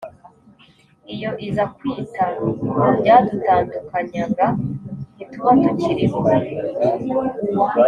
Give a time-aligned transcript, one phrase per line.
[1.13, 2.25] Iyo iza kwita
[2.79, 4.45] kubyadutandukanyaga
[5.15, 6.17] ntituba tukiriho